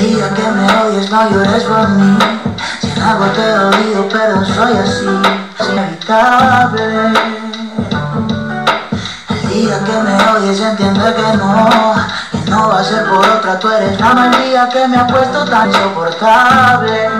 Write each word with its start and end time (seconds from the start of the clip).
día 0.00 0.30
que 0.30 0.42
me 0.42 0.66
odies 0.80 1.10
no 1.10 1.30
llores 1.30 1.64
por 1.64 1.88
mí. 1.90 2.18
Si 2.80 2.90
en 2.90 3.02
algo 3.02 3.26
te 3.26 3.58
oído 3.58 4.08
pero 4.08 4.44
soy 4.44 4.76
así. 4.76 5.06
Es 5.58 5.68
inevitable. 5.68 7.12
El 9.28 9.48
día 9.48 9.78
que 9.84 9.92
me 9.92 10.30
odies 10.30 10.60
entiende 10.60 11.14
que 11.14 11.36
no 11.36 11.94
Que 12.30 12.50
no 12.50 12.68
va 12.68 12.80
a 12.80 12.84
ser 12.84 13.04
por 13.08 13.28
otra, 13.28 13.58
tú 13.58 13.68
eres 13.68 14.00
la 14.00 14.14
mal 14.14 14.30
día 14.42 14.68
que 14.68 14.88
me 14.88 14.96
ha 14.96 15.06
puesto 15.06 15.44
tan 15.44 15.68
insoportable 15.68 17.10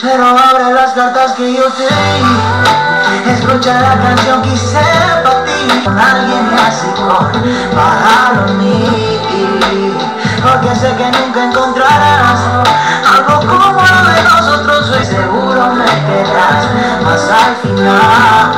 Pero 0.00 0.26
abre 0.26 0.72
las 0.72 0.92
cartas 0.92 1.32
que 1.32 1.54
yo 1.54 1.64
te 1.72 1.84
di. 1.84 3.30
Escucha 3.30 3.80
la 3.80 4.00
canción 4.02 4.42
que 4.42 4.52
hice 4.52 4.80
para 5.22 5.44
ti. 5.44 5.82
Con 5.84 5.98
alguien 5.98 6.50
así 6.66 6.88
con 6.96 7.32
para 7.72 8.52
mí 8.52 9.16
porque 10.46 10.74
sé 10.76 10.94
que 10.94 11.10
nunca 11.10 11.44
encontrarás 11.44 11.75
quedarás, 16.36 16.66
mas 17.02 17.22
al 17.30 17.56
final, 17.56 18.52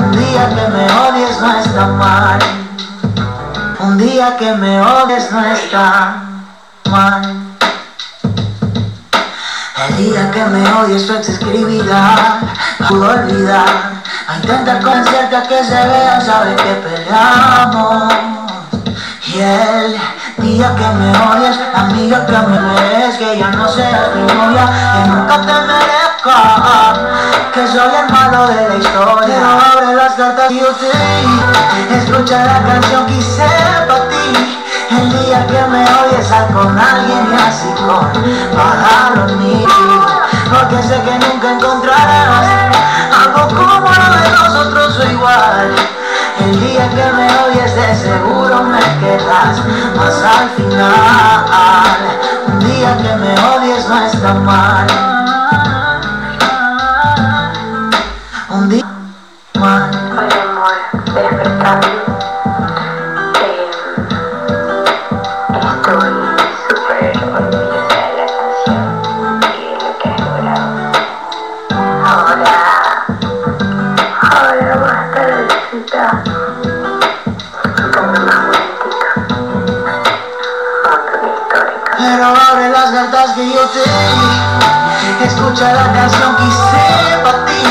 un 0.00 0.12
día 0.12 0.48
que 0.48 0.68
me 0.68 0.84
odies 0.86 1.40
no 1.40 1.58
está 1.58 1.86
mal. 1.86 2.38
Un 3.78 3.98
día 3.98 4.36
que 4.36 4.52
me 4.54 4.80
odies 4.80 5.30
no 5.32 5.44
está 5.44 6.16
mal. 6.90 7.22
El 9.88 9.96
día 9.96 10.30
que 10.30 10.44
me 10.44 10.72
odies 10.74 11.06
tu 11.06 11.14
ex 11.14 11.28
escribirá, 11.28 12.40
pudo 12.88 13.10
olvidar, 13.10 13.66
a 14.28 14.36
intentar 14.36 14.80
convencerte 14.82 15.36
que 15.48 15.64
se 15.64 15.88
vea, 15.88 16.20
sabe 16.20 16.54
que 16.56 16.74
peleamos. 16.74 18.12
Y 19.26 19.40
el 19.40 20.00
día 20.38 20.74
que 20.76 20.88
me 20.98 21.10
odies, 21.10 21.58
amiga 21.74 22.26
que 22.26 22.32
me 22.32 22.58
ves, 22.58 23.16
que 23.16 23.38
ya 23.38 23.50
no 23.50 23.68
seas 23.68 24.14
mi 24.14 24.22
novia, 24.22 24.70
que 24.94 25.10
nunca 25.10 25.31
soy 27.82 27.94
el 27.96 28.12
malo 28.12 28.46
de 28.48 28.68
la 28.68 28.76
historia. 28.76 29.26
Pero 29.26 29.46
abre 29.46 29.94
las 29.94 30.14
cartas 30.14 30.50
y 30.50 30.60
yo 30.60 30.68
di, 30.72 31.96
escucha 31.96 32.44
la 32.44 32.62
canción 32.62 33.06
que 33.06 33.14
hice 33.14 33.46
para 33.88 34.08
ti. 34.08 34.58
El 34.90 35.08
día 35.10 35.46
que 35.46 35.62
me 35.68 35.82
odies, 35.84 36.26
sal 36.26 36.46
con 36.52 36.78
alguien 36.78 37.28
y 37.30 37.34
así 37.34 37.68
con 37.86 38.12
para 38.54 39.10
los 39.16 39.32
porque 40.52 40.82
sé 40.82 41.00
que 41.00 41.18
nunca 41.18 41.52
encontrarás 41.52 42.76
algo 43.24 43.48
como 43.48 43.88
lo 43.88 44.08
de 44.20 44.30
nosotros 44.30 44.98
o 44.98 45.10
igual. 45.10 45.74
El 46.40 46.60
día 46.60 46.88
que 46.90 47.12
me 47.12 47.26
odies 47.38 47.74
de 47.74 47.94
seguro 47.94 48.62
me 48.62 48.80
querrás 49.00 49.58
Mas 49.96 50.22
al 50.22 50.48
final 50.50 50.92
Un 52.48 52.58
día 52.58 52.96
que 52.96 53.16
me 53.16 53.34
odies 53.34 53.86
no 53.86 54.06
está 54.06 54.34
mal 54.34 55.21
Escucha 85.24 85.72
la 85.72 85.90
canción 85.94 86.36
que 86.36 86.44
hice 86.44 87.18
para 87.24 87.46
ti. 87.46 87.64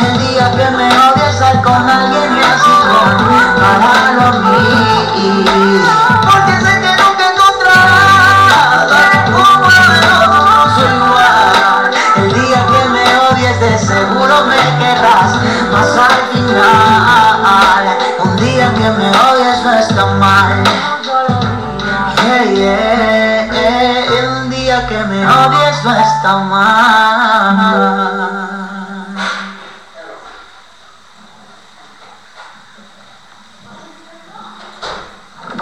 El 0.00 0.18
día 0.18 0.50
que 0.50 0.70
me 0.70 0.88
odies 0.88 1.36
sal 1.38 1.62
con 1.62 1.88
alguien 1.88 2.36
y 2.36 2.40
así 2.40 2.70
para 2.82 4.32
mí 4.32 5.44
Porque 6.20 6.52
sé 6.60 6.80
que 6.80 6.90
nunca 7.00 7.24
encontrarás 7.32 8.90
como 9.30 9.70
nosotros 9.70 10.78
igual. 10.82 11.90
El 12.16 12.28
día 12.32 12.60
que 12.66 12.82
me 12.88 13.04
odies 13.30 13.60
de 13.60 13.78
seguro 13.78 14.46
me 14.46 14.60
querrás. 14.84 15.32
Mas 15.72 15.96
al 15.96 16.22
final 16.32 17.84
Un 18.24 18.36
día 18.36 18.74
que 18.74 18.90
me 18.90 19.10
odies 19.10 19.35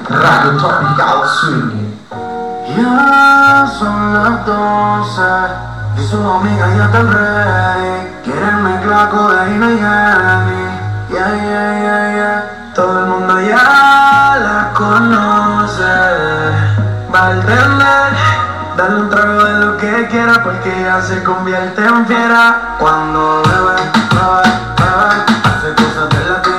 Radio 0.09 0.59
Tropical 0.59 1.29
Swing. 1.29 1.95
Ya 2.77 3.71
son 3.79 4.15
las 4.15 4.45
doce 4.47 5.23
y 5.97 6.03
su 6.09 6.17
amiga 6.29 6.67
ya 6.77 6.85
está 6.87 7.03
ready. 7.03 8.11
Quieren 8.25 8.65
mezclar 8.65 9.11
codeína 9.11 9.71
y 9.71 9.79
Henny. 9.79 10.65
Yeah, 11.11 11.35
yeah, 11.37 11.71
yeah, 11.85 12.15
yeah. 12.17 12.73
Todo 12.75 12.99
el 12.99 13.07
mundo 13.07 13.41
ya 13.41 14.37
la 14.43 14.73
conoce. 14.75 15.95
Va 17.15 17.27
a 17.27 17.31
entender, 17.31 18.24
darle 18.77 19.01
un 19.03 19.11
trago 19.11 19.45
de 19.45 19.55
lo 19.65 19.77
que 19.77 20.09
quiera 20.09 20.43
porque 20.43 20.81
ella 20.81 21.01
se 21.01 21.23
convierte 21.23 21.85
en 21.85 22.07
fiera. 22.07 22.77
Cuando 22.79 23.43
bebe, 23.43 23.77
bebe, 24.11 24.51
bebe, 24.79 25.25
hace 25.45 25.75
cosas 25.75 26.09
de 26.11 26.31
las 26.31 26.54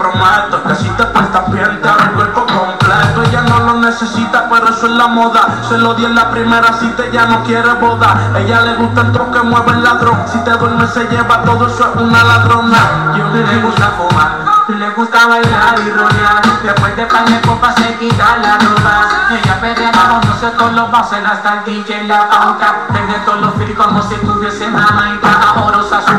prometo 0.00 0.62
que 0.66 0.74
si 0.76 0.88
te 0.90 1.04
portas 1.04 1.52
bien 1.52 1.82
te 1.82 1.88
el 1.88 2.10
cuerpo 2.12 2.46
completo. 2.46 3.22
Ella 3.28 3.42
no 3.42 3.60
lo 3.60 3.74
necesita 3.80 4.48
pero 4.48 4.68
eso 4.70 4.86
es 4.86 4.92
la 4.92 5.08
moda. 5.08 5.46
Se 5.68 5.76
lo 5.76 5.92
di 5.94 6.06
en 6.06 6.14
la 6.14 6.30
primera 6.30 6.72
cita, 6.72 7.04
ella 7.04 7.26
no 7.26 7.44
quiere 7.44 7.72
boda. 7.74 8.32
Ella 8.34 8.62
le 8.62 8.74
gusta 8.76 9.02
el 9.02 9.12
tronco 9.12 9.32
que 9.32 9.42
mueve 9.42 9.72
el 9.72 9.84
ladrón. 9.84 10.18
Si 10.26 10.38
te 10.38 10.52
duermes 10.52 10.90
se 10.90 11.06
lleva 11.08 11.42
todo 11.42 11.66
eso 11.66 11.92
es 11.94 12.00
una 12.00 12.24
ladrona. 12.24 13.14
Yo 13.16 13.28
le 13.28 13.60
gusta 13.60 13.92
fumar. 13.98 14.50
Le 14.78 14.88
gusta 14.90 15.26
bailar 15.26 15.80
y 15.84 15.90
rodear 15.90 16.42
Después 16.62 16.96
de 16.96 17.04
pan 17.06 17.24
de 17.24 17.40
se 17.76 17.96
quita 17.96 18.36
la 18.36 18.56
ropa 18.56 19.08
Ella 19.30 19.60
perrea 19.60 19.90
no 19.92 20.38
sé 20.38 20.46
todos 20.56 20.72
los 20.72 20.90
bases 20.92 21.18
Hasta 21.26 21.54
el 21.54 21.64
DJ 21.64 22.04
la 22.04 22.28
pauta 22.28 22.86
Tiene 22.92 23.14
todos 23.24 23.40
los 23.40 23.54
feels 23.54 23.76
como 23.76 24.00
si 24.02 24.14
tuviese 24.16 24.68
mamá 24.68 25.18
Amorosa, 25.48 26.00
su 26.02 26.06
fin 26.06 26.09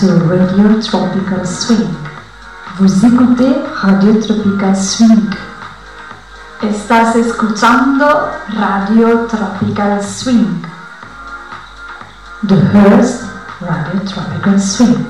to 0.00 0.06
Radio 0.26 0.80
Tropical 0.82 1.46
Swing. 1.46 1.94
Vous 2.76 3.06
écoutez 3.06 3.54
Radio 3.72 4.20
Tropical 4.20 4.74
Swing. 4.74 5.30
Estás 6.60 7.14
escuchando 7.14 8.04
Radio 8.56 9.26
Tropical 9.28 10.02
Swing. 10.02 10.60
The 12.48 12.56
Hearst 12.72 13.24
Radio 13.60 14.00
Tropical 14.04 14.60
Swing. 14.60 15.04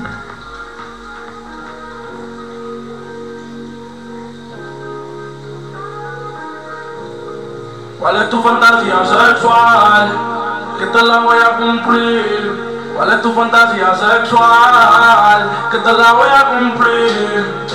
¿Cuál 7.99 8.15
es 8.21 8.29
tu 8.29 8.43
fantasía 8.43 9.05
sexual? 9.05 10.38
Que 10.79 10.85
te 10.85 11.03
la 11.03 11.17
voy 11.19 11.37
a 11.37 11.57
cumplir. 11.57 12.93
¿Cuál 12.95 13.11
es 13.11 13.21
tu 13.21 13.33
fantasía 13.33 13.93
sexual? 13.95 15.49
Que 15.69 15.77
te 15.77 15.91
la 15.91 16.13
voy 16.13 16.29
a 16.29 16.45
cumplir. 16.57 17.67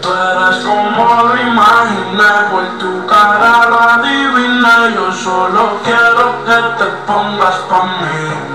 Tú 0.00 0.08
eres 0.08 0.64
como 0.64 1.22
lo 1.24 1.36
imaginé, 1.40 2.32
por 2.52 2.78
tu 2.78 3.06
cara 3.08 3.66
lo 3.68 3.80
adiviné. 3.80 4.94
Yo 4.94 5.12
solo 5.12 5.80
quiero 5.82 6.44
que 6.44 6.84
te 6.84 6.90
pongas 7.06 7.56
pa' 7.68 7.82
mí. 7.82 8.54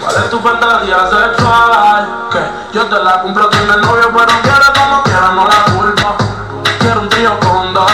¿Cuál 0.00 0.16
es 0.16 0.30
tu 0.30 0.38
fantasía 0.38 0.98
sexual? 1.10 2.28
Que 2.30 2.78
yo 2.78 2.86
te 2.86 3.02
la 3.02 3.22
cumplo, 3.22 3.48
tiene 3.48 3.76
novio, 3.78 4.12
pero 4.16 4.32
quiere 4.42 4.66
como 4.78 5.02
quiera, 5.02 5.32
no 5.34 5.44
la 5.44 5.64
culpa. 5.74 6.14
Quiero 6.78 7.00
un 7.00 7.08
tío 7.08 7.40
con 7.40 7.74
dos 7.74 7.90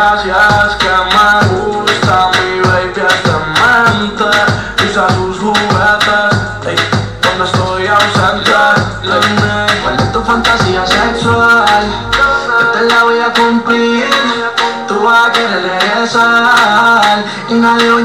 Es 0.00 0.76
que 0.76 0.88
me 0.88 1.28
gusta, 1.52 2.30
mi 2.32 2.60
baby 2.60 3.02
es 3.06 3.22
demente. 3.22 4.24
Usa 4.88 5.06
sus 5.10 5.38
juguetes, 5.38 6.38
ey, 6.66 6.76
cuando 7.22 7.44
estoy 7.44 7.86
ausente. 7.86 8.50
Dime, 9.02 9.66
¿Cuál 9.82 9.96
es 9.98 10.10
tu 10.10 10.22
fantasía 10.22 10.86
sexual? 10.86 11.84
Que 12.58 12.78
te 12.78 12.84
la 12.86 13.04
voy 13.04 13.20
a 13.20 13.30
cumplir. 13.34 14.06
Tú 14.88 15.02
vas 15.02 15.26
a 15.28 15.32
querer 15.32 15.62
regresar 15.64 17.24
y 17.50 17.54
nadie 17.54 17.90
va 17.90 17.98
a 17.98 18.00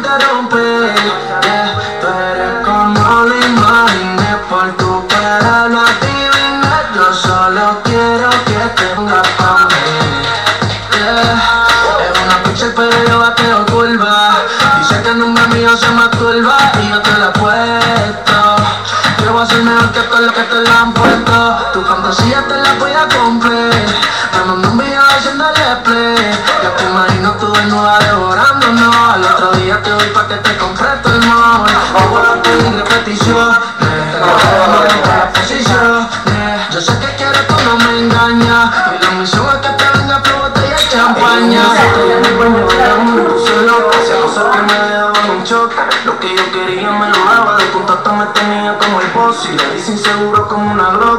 voy 22.85 22.93
a 22.93 23.07
cumplir. 23.09 23.85
Me 24.33 24.45
mandó 24.45 24.69
un 24.69 24.77
video 24.77 25.01
haciéndole 25.01 25.75
play. 25.83 26.31
Ya 26.61 26.75
te 26.75 26.83
imagino 26.83 27.31
tú 27.39 27.51
desnuda 27.53 27.97
devorándonos. 27.99 28.95
Al 28.95 29.23
otro 29.23 29.51
día 29.53 29.81
te 29.81 29.89
doy 29.89 30.09
pa' 30.09 30.27
que 30.27 30.35
te 30.35 30.57
compre 30.57 30.87
todo 31.01 31.15
el 31.15 31.25
mall. 31.25 31.65
Yo 31.67 32.09
voy 32.09 32.25
a 32.25 32.43
pedir 32.43 32.75
repetición. 32.75 33.57
La 34.21 35.31
posición. 35.33 36.07
Yeah. 36.25 36.69
Yo 36.71 36.81
sé 36.81 36.93
que 36.99 37.15
quieres, 37.17 37.47
tú 37.47 37.55
no 37.65 37.77
me 37.77 37.99
engañas. 38.01 38.71
Y 38.93 39.03
la 39.03 39.11
misión 39.11 39.47
es 39.49 39.67
que 39.67 39.73
te 39.79 39.97
venga 39.97 40.21
por 40.21 40.35
botella 40.41 40.77
de 40.77 40.87
champaña. 40.89 41.63
Lo 46.05 46.19
que 46.19 46.35
yo 46.35 46.51
quería 46.51 46.91
me 46.91 47.09
lo 47.09 47.25
daba. 47.25 47.57
De 47.57 47.71
contacto 47.71 48.13
me 48.13 48.25
tenía 48.27 48.77
como 48.77 49.01
el 49.01 49.07
boss. 49.07 49.47
Y 49.51 49.57
le 49.57 49.75
dice 49.75 49.91
inseguro 49.93 50.47
como 50.47 50.71
una 50.71 50.89
glock. 50.91 51.14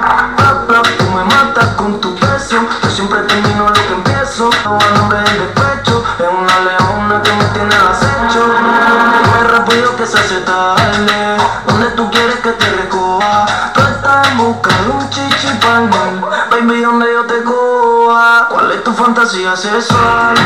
Tu 18.86 18.92
fantasía 18.92 19.56
sexual? 19.56 20.36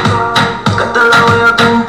Que 0.78 0.84
te 0.94 1.00
la 1.00 1.22
voy 1.26 1.40
a 1.46 1.56
cumplir. 1.56 1.79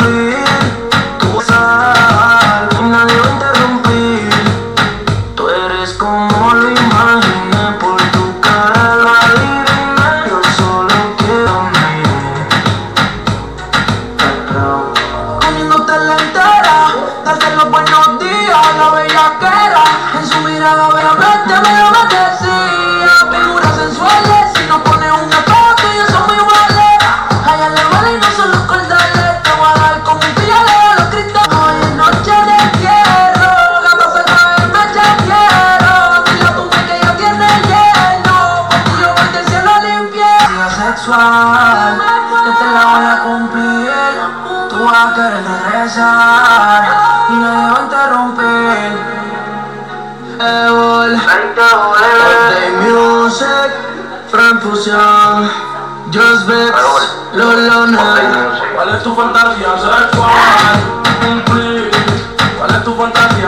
Evol, 51.58 51.98
All 52.00 52.54
Day 52.54 52.70
Music, 52.82 53.72
Frank 54.30 54.62
Fusion, 54.62 55.50
Just 56.12 56.48
Vex, 56.48 56.74
Lolo 57.34 57.98
¿Cuál 58.76 58.90
es 58.96 59.04
tu 59.04 59.16
fantasía 59.16 59.74
sexual? 59.78 60.74
Cumplir. 61.22 61.92
¿Cuál 62.58 62.72
es 62.72 62.84
tu 62.84 62.96
fantasía 62.96 63.41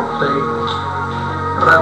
update. 0.00 0.70
Red. 1.60 1.80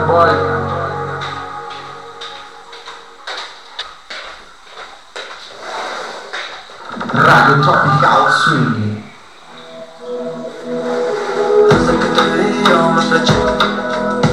Radio 7.14 7.62
Tropical 7.62 8.22
Swing. 8.32 8.98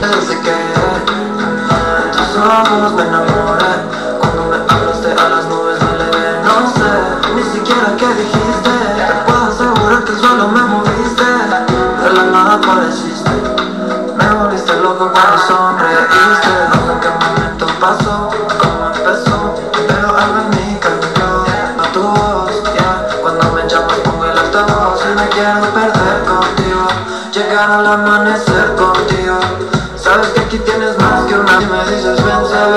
Desde 0.01 0.35
que 0.41 0.55
tus 2.11 2.37
ojos 2.37 2.91
me 2.93 3.03
enamoré 3.03 3.73
Cuando 4.19 4.41
me 4.49 4.55
hablaste 4.55 5.11
a 5.11 5.29
las 5.29 5.45
nubes 5.45 5.79
me 5.81 5.87
No 6.43 6.55
sé 6.73 6.91
ni 7.35 7.43
siquiera 7.43 7.95
qué 7.97 8.07
dijiste 8.13 8.54